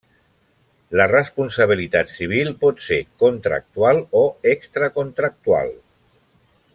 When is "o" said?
4.23-4.27